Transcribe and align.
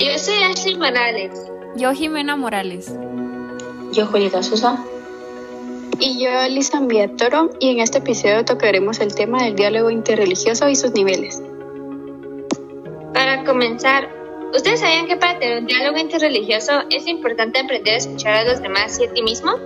Yo 0.00 0.16
soy 0.16 0.42
Ashley 0.44 0.76
Morales. 0.76 1.32
Yo 1.76 1.92
Jimena 1.92 2.36
Morales. 2.36 2.94
Yo 3.92 4.06
Julieta 4.06 4.42
Sosa. 4.42 4.78
Y 5.98 6.22
yo 6.22 6.30
Lisa 6.48 6.80
Toro 7.18 7.50
y 7.58 7.70
en 7.70 7.80
este 7.80 7.98
episodio 7.98 8.44
tocaremos 8.44 9.00
el 9.00 9.14
tema 9.14 9.42
del 9.42 9.56
diálogo 9.56 9.90
interreligioso 9.90 10.68
y 10.68 10.76
sus 10.76 10.92
niveles. 10.92 11.42
Para 13.12 13.44
comenzar, 13.44 14.08
¿ustedes 14.54 14.80
sabían 14.80 15.08
que 15.08 15.16
para 15.16 15.38
tener 15.40 15.58
un 15.58 15.66
diálogo 15.66 15.98
interreligioso 15.98 16.84
es 16.90 17.08
importante 17.08 17.58
aprender 17.58 17.94
a 17.94 17.98
escuchar 17.98 18.34
a 18.34 18.44
los 18.44 18.62
demás 18.62 19.00
y 19.00 19.06
a 19.06 19.12
ti 19.12 19.20
mismo? 19.20 19.56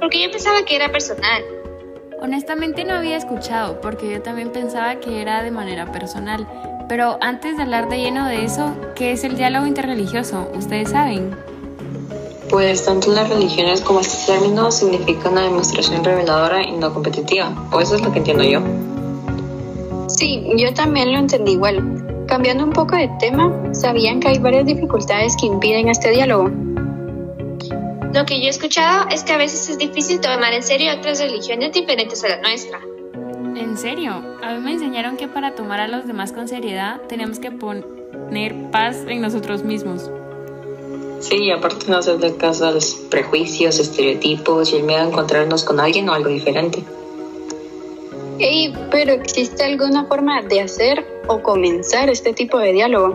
Porque 0.00 0.22
yo 0.22 0.30
pensaba 0.30 0.62
que 0.66 0.76
era 0.76 0.92
personal. 0.92 1.42
Honestamente 2.20 2.84
no 2.84 2.94
había 2.94 3.16
escuchado, 3.16 3.80
porque 3.80 4.10
yo 4.10 4.20
también 4.20 4.50
pensaba 4.50 4.96
que 5.00 5.22
era 5.22 5.42
de 5.42 5.50
manera 5.50 5.90
personal. 5.90 6.46
Pero 6.88 7.18
antes 7.20 7.56
de 7.56 7.62
hablar 7.62 7.88
de 7.90 7.98
lleno 7.98 8.26
de 8.26 8.44
eso, 8.44 8.74
¿qué 8.94 9.12
es 9.12 9.22
el 9.22 9.36
diálogo 9.36 9.66
interreligioso? 9.66 10.50
¿Ustedes 10.56 10.90
saben? 10.90 11.36
Pues 12.48 12.86
tanto 12.86 13.12
las 13.12 13.28
religiones 13.28 13.82
como 13.82 14.00
este 14.00 14.32
término 14.32 14.70
significa 14.70 15.28
una 15.28 15.42
demostración 15.42 16.02
reveladora 16.02 16.62
y 16.62 16.72
no 16.72 16.94
competitiva, 16.94 17.52
o 17.72 17.80
eso 17.80 17.96
es 17.96 18.00
lo 18.00 18.10
que 18.10 18.18
entiendo 18.18 18.42
yo. 18.42 18.62
Sí, 20.08 20.50
yo 20.56 20.72
también 20.72 21.12
lo 21.12 21.18
entendí 21.18 21.52
igual. 21.52 22.24
Cambiando 22.26 22.64
un 22.64 22.72
poco 22.72 22.96
de 22.96 23.10
tema, 23.20 23.52
¿sabían 23.72 24.20
que 24.20 24.28
hay 24.28 24.38
varias 24.38 24.64
dificultades 24.64 25.36
que 25.38 25.46
impiden 25.46 25.88
este 25.88 26.10
diálogo? 26.10 26.50
Lo 28.14 28.24
que 28.24 28.40
yo 28.40 28.46
he 28.46 28.48
escuchado 28.48 29.08
es 29.10 29.22
que 29.24 29.32
a 29.34 29.36
veces 29.36 29.68
es 29.68 29.76
difícil 29.76 30.20
tomar 30.20 30.54
en 30.54 30.62
serio 30.62 30.90
otras 30.94 31.20
religiones 31.20 31.72
diferentes 31.72 32.24
a 32.24 32.28
la 32.28 32.40
nuestra. 32.40 32.80
¿En 33.58 33.76
serio? 33.76 34.22
A 34.40 34.54
mí 34.54 34.60
me 34.60 34.72
enseñaron 34.74 35.16
que 35.16 35.26
para 35.26 35.56
tomar 35.56 35.80
a 35.80 35.88
los 35.88 36.06
demás 36.06 36.30
con 36.30 36.46
seriedad 36.46 37.00
tenemos 37.08 37.40
que 37.40 37.50
poner 37.50 38.54
paz 38.70 38.98
en 39.08 39.20
nosotros 39.20 39.64
mismos. 39.64 40.08
Sí, 41.18 41.50
aparte 41.50 41.86
no 41.88 41.96
hacerle 41.96 42.36
caso 42.36 42.68
a 42.68 42.70
los 42.70 42.94
prejuicios, 43.10 43.80
estereotipos 43.80 44.72
y 44.72 44.76
el 44.76 44.84
miedo 44.84 45.00
a 45.00 45.08
encontrarnos 45.08 45.64
con 45.64 45.80
alguien 45.80 46.08
o 46.08 46.12
algo 46.12 46.28
diferente. 46.28 46.84
Ey, 48.38 48.72
pero 48.92 49.14
¿existe 49.14 49.64
alguna 49.64 50.04
forma 50.04 50.40
de 50.42 50.60
hacer 50.60 51.04
o 51.26 51.42
comenzar 51.42 52.08
este 52.10 52.34
tipo 52.34 52.58
de 52.58 52.72
diálogo? 52.72 53.14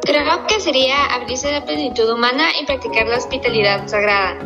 Creo 0.00 0.46
que 0.48 0.58
sería 0.58 1.04
abrirse 1.04 1.48
a 1.48 1.60
la 1.60 1.64
plenitud 1.66 2.10
humana 2.10 2.44
y 2.58 2.64
practicar 2.64 3.06
la 3.06 3.18
hospitalidad 3.18 3.86
sagrada. 3.86 4.38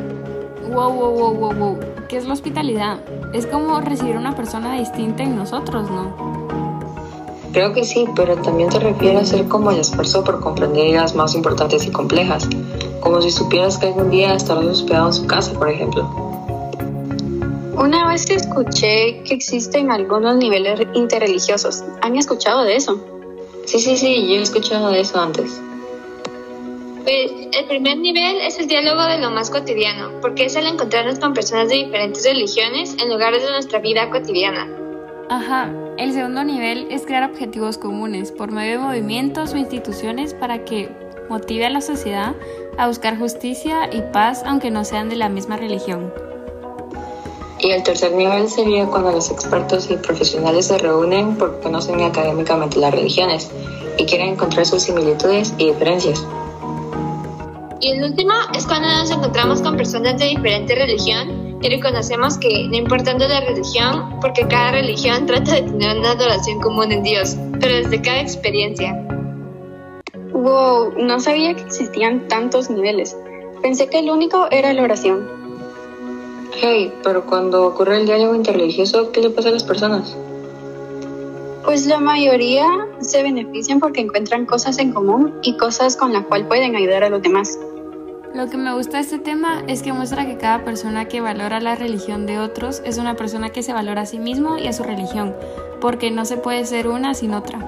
Wow, 0.70 0.92
wow, 0.92 1.10
wow, 1.12 1.34
wow, 1.34 1.54
wow. 1.54 1.95
¿Qué 2.08 2.16
es 2.16 2.26
la 2.26 2.34
hospitalidad? 2.34 3.00
Es 3.32 3.46
como 3.46 3.80
recibir 3.80 4.14
a 4.14 4.20
una 4.20 4.36
persona 4.36 4.78
distinta 4.78 5.24
en 5.24 5.34
nosotros, 5.34 5.90
¿no? 5.90 6.14
Creo 7.52 7.72
que 7.72 7.84
sí, 7.84 8.04
pero 8.14 8.36
también 8.36 8.70
se 8.70 8.78
refiere 8.78 9.18
a 9.18 9.24
ser 9.24 9.48
como 9.48 9.72
el 9.72 9.80
esfuerzo 9.80 10.22
por 10.22 10.38
comprender 10.40 10.86
ideas 10.86 11.16
más 11.16 11.34
importantes 11.34 11.84
y 11.84 11.90
complejas, 11.90 12.48
como 13.00 13.20
si 13.22 13.32
supieras 13.32 13.78
que 13.78 13.86
algún 13.86 14.10
día 14.10 14.34
estarás 14.34 14.66
hospedado 14.66 15.08
en 15.08 15.12
su 15.14 15.26
casa, 15.26 15.52
por 15.54 15.68
ejemplo. 15.68 16.08
Una 17.76 18.06
vez 18.08 18.30
escuché 18.30 19.22
que 19.24 19.34
existen 19.34 19.90
algunos 19.90 20.36
niveles 20.36 20.80
interreligiosos. 20.94 21.82
¿Han 22.02 22.16
escuchado 22.16 22.62
de 22.62 22.76
eso? 22.76 23.00
Sí, 23.64 23.80
sí, 23.80 23.96
sí, 23.96 24.28
yo 24.28 24.36
he 24.36 24.42
escuchado 24.42 24.90
de 24.90 25.00
eso 25.00 25.18
antes. 25.18 25.60
Pues 27.06 27.30
el 27.52 27.66
primer 27.66 27.98
nivel 27.98 28.40
es 28.40 28.58
el 28.58 28.66
diálogo 28.66 29.04
de 29.04 29.18
lo 29.18 29.30
más 29.30 29.48
cotidiano, 29.48 30.10
porque 30.20 30.46
es 30.46 30.56
al 30.56 30.66
encontrarnos 30.66 31.20
con 31.20 31.34
personas 31.34 31.68
de 31.68 31.76
diferentes 31.76 32.24
religiones 32.24 32.96
en 33.00 33.08
lugares 33.08 33.44
de 33.44 33.50
nuestra 33.52 33.78
vida 33.78 34.10
cotidiana. 34.10 34.68
Ajá, 35.28 35.72
el 35.98 36.12
segundo 36.12 36.42
nivel 36.42 36.88
es 36.90 37.06
crear 37.06 37.30
objetivos 37.30 37.78
comunes 37.78 38.32
por 38.32 38.50
medio 38.50 38.72
de 38.72 38.84
movimientos 38.84 39.54
o 39.54 39.56
instituciones 39.56 40.34
para 40.34 40.64
que 40.64 40.88
motive 41.30 41.66
a 41.66 41.70
la 41.70 41.80
sociedad 41.80 42.34
a 42.76 42.88
buscar 42.88 43.16
justicia 43.16 43.88
y 43.92 44.02
paz 44.12 44.42
aunque 44.44 44.72
no 44.72 44.84
sean 44.84 45.08
de 45.08 45.14
la 45.14 45.28
misma 45.28 45.56
religión. 45.56 46.12
Y 47.60 47.70
el 47.70 47.84
tercer 47.84 48.14
nivel 48.14 48.48
sería 48.48 48.84
cuando 48.86 49.12
los 49.12 49.30
expertos 49.30 49.88
y 49.92 49.96
profesionales 49.96 50.66
se 50.66 50.78
reúnen 50.78 51.36
porque 51.36 51.60
conocen 51.60 52.00
académicamente 52.00 52.80
las 52.80 52.92
religiones 52.92 53.48
y 53.96 54.06
quieren 54.06 54.30
encontrar 54.30 54.66
sus 54.66 54.82
similitudes 54.82 55.54
y 55.56 55.66
diferencias. 55.66 56.26
Y 57.80 57.90
el 57.90 58.04
último 58.04 58.32
es 58.54 58.66
cuando 58.66 58.88
nos 58.88 59.10
encontramos 59.10 59.60
con 59.60 59.76
personas 59.76 60.18
de 60.18 60.26
diferente 60.26 60.74
religión 60.74 61.58
y 61.60 61.68
reconocemos 61.68 62.38
que 62.38 62.66
no 62.68 62.76
importando 62.76 63.28
la 63.28 63.40
religión, 63.40 64.18
porque 64.20 64.46
cada 64.48 64.72
religión 64.72 65.26
trata 65.26 65.56
de 65.56 65.62
tener 65.62 65.98
una 65.98 66.12
adoración 66.12 66.60
común 66.60 66.90
en 66.90 67.02
Dios, 67.02 67.36
pero 67.60 67.76
desde 67.76 68.00
cada 68.00 68.20
experiencia. 68.20 68.94
Wow, 70.32 70.92
no 70.96 71.20
sabía 71.20 71.54
que 71.54 71.62
existían 71.62 72.28
tantos 72.28 72.70
niveles. 72.70 73.16
Pensé 73.62 73.88
que 73.88 73.98
el 73.98 74.10
único 74.10 74.46
era 74.50 74.72
la 74.72 74.82
oración. 74.82 75.28
Hey, 76.58 76.92
pero 77.02 77.26
cuando 77.26 77.66
ocurre 77.66 77.98
el 77.98 78.06
diálogo 78.06 78.34
interreligioso, 78.34 79.12
¿qué 79.12 79.20
le 79.20 79.30
pasa 79.30 79.50
a 79.50 79.52
las 79.52 79.64
personas? 79.64 80.16
Pues 81.66 81.84
la 81.84 81.98
mayoría 81.98 82.64
se 83.00 83.24
benefician 83.24 83.80
porque 83.80 84.00
encuentran 84.00 84.46
cosas 84.46 84.78
en 84.78 84.92
común 84.92 85.34
y 85.42 85.56
cosas 85.56 85.96
con 85.96 86.12
las 86.12 86.24
cuales 86.26 86.46
pueden 86.46 86.76
ayudar 86.76 87.02
a 87.02 87.10
los 87.10 87.20
demás. 87.20 87.58
Lo 88.32 88.48
que 88.48 88.56
me 88.56 88.72
gusta 88.72 88.98
de 88.98 89.02
este 89.02 89.18
tema 89.18 89.64
es 89.66 89.82
que 89.82 89.92
muestra 89.92 90.26
que 90.26 90.38
cada 90.38 90.64
persona 90.64 91.06
que 91.08 91.20
valora 91.20 91.58
la 91.58 91.74
religión 91.74 92.24
de 92.24 92.38
otros 92.38 92.82
es 92.84 92.98
una 92.98 93.16
persona 93.16 93.50
que 93.50 93.64
se 93.64 93.72
valora 93.72 94.02
a 94.02 94.06
sí 94.06 94.20
mismo 94.20 94.56
y 94.58 94.68
a 94.68 94.72
su 94.72 94.84
religión, 94.84 95.34
porque 95.80 96.12
no 96.12 96.24
se 96.24 96.36
puede 96.36 96.64
ser 96.66 96.86
una 96.86 97.14
sin 97.14 97.34
otra. 97.34 97.58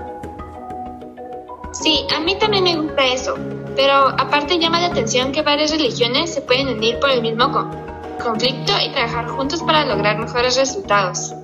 Sí, 1.72 2.06
a 2.16 2.20
mí 2.20 2.38
también 2.38 2.64
me 2.64 2.76
gusta 2.76 3.04
eso, 3.04 3.34
pero 3.74 3.94
aparte 3.94 4.60
llama 4.60 4.78
la 4.78 4.86
atención 4.86 5.32
que 5.32 5.42
varias 5.42 5.72
religiones 5.72 6.32
se 6.32 6.40
pueden 6.40 6.68
unir 6.68 7.00
por 7.00 7.10
el 7.10 7.20
mismo 7.20 7.50
conflicto 8.22 8.72
y 8.80 8.92
trabajar 8.92 9.26
juntos 9.26 9.60
para 9.64 9.84
lograr 9.84 10.18
mejores 10.18 10.56
resultados. 10.56 11.34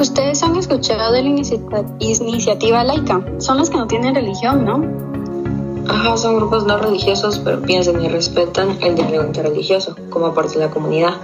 Ustedes 0.00 0.42
han 0.42 0.56
escuchado 0.56 1.12
de 1.12 1.22
la 1.22 1.28
iniciativa 1.28 2.82
laica. 2.84 3.22
Son 3.36 3.58
los 3.58 3.68
que 3.68 3.76
no 3.76 3.86
tienen 3.86 4.14
religión, 4.14 4.64
¿no? 4.64 4.82
Ajá, 5.86 6.16
son 6.16 6.36
grupos 6.36 6.64
no 6.64 6.78
religiosos, 6.78 7.38
pero 7.40 7.60
piensan 7.60 8.02
y 8.02 8.08
respetan 8.08 8.78
el 8.80 8.94
diálogo 8.94 9.26
interreligioso 9.26 9.94
como 10.08 10.32
parte 10.32 10.58
de 10.58 10.64
la 10.64 10.70
comunidad. 10.70 11.18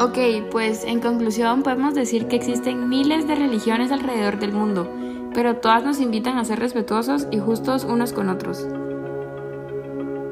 Ok, 0.00 0.18
pues 0.50 0.82
en 0.82 0.98
conclusión 0.98 1.62
podemos 1.62 1.94
decir 1.94 2.26
que 2.26 2.34
existen 2.34 2.88
miles 2.88 3.28
de 3.28 3.36
religiones 3.36 3.92
alrededor 3.92 4.40
del 4.40 4.50
mundo, 4.50 4.90
pero 5.32 5.58
todas 5.58 5.84
nos 5.84 6.00
invitan 6.00 6.38
a 6.38 6.44
ser 6.44 6.58
respetuosos 6.58 7.28
y 7.30 7.38
justos 7.38 7.84
unos 7.84 8.12
con 8.12 8.30
otros. 8.30 8.66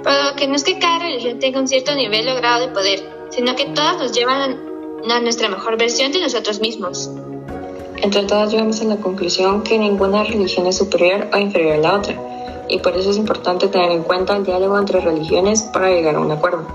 Pero 0.02 0.34
que 0.36 0.48
no 0.48 0.56
es 0.56 0.64
que 0.64 0.80
cada 0.80 0.98
religión 0.98 1.38
tenga 1.38 1.60
un 1.60 1.68
cierto 1.68 1.94
nivel 1.94 2.28
o 2.30 2.34
grado 2.34 2.66
de 2.66 2.72
poder, 2.72 3.08
sino 3.30 3.54
que 3.54 3.66
todas 3.66 3.96
nos 3.98 4.10
llevan 4.10 4.58
a 5.08 5.20
nuestra 5.20 5.48
mejor 5.48 5.78
versión 5.78 6.10
de 6.10 6.20
nosotros 6.20 6.60
mismos. 6.60 7.08
Entre 8.02 8.22
todas 8.24 8.50
llegamos 8.50 8.80
a 8.82 8.84
la 8.84 8.96
conclusión 8.96 9.62
que 9.62 9.78
ninguna 9.78 10.24
religión 10.24 10.66
es 10.66 10.76
superior 10.76 11.28
o 11.32 11.38
inferior 11.38 11.74
a 11.74 11.78
la 11.78 11.94
otra, 11.94 12.14
y 12.68 12.78
por 12.78 12.96
eso 12.96 13.10
es 13.10 13.16
importante 13.16 13.68
tener 13.68 13.90
en 13.90 14.02
cuenta 14.02 14.36
el 14.36 14.44
diálogo 14.44 14.78
entre 14.78 15.00
religiones 15.00 15.62
para 15.62 15.90
llegar 15.90 16.16
a 16.16 16.20
un 16.20 16.30
acuerdo. 16.30 16.66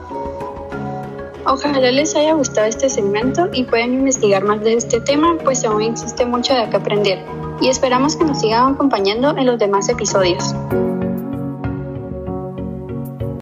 Ojalá 1.45 1.91
les 1.91 2.15
haya 2.15 2.33
gustado 2.33 2.67
este 2.67 2.89
segmento 2.89 3.49
y 3.53 3.63
puedan 3.63 3.93
investigar 3.93 4.43
más 4.43 4.61
de 4.61 4.73
este 4.73 5.01
tema, 5.01 5.37
pues 5.43 5.63
aún 5.65 5.81
existe 5.81 6.25
mucho 6.25 6.53
de 6.53 6.69
qué 6.69 6.77
aprender. 6.77 7.25
Y 7.61 7.69
esperamos 7.69 8.15
que 8.15 8.25
nos 8.25 8.39
sigan 8.39 8.73
acompañando 8.73 9.35
en 9.35 9.45
los 9.45 9.57
demás 9.57 9.89
episodios. 9.89 10.53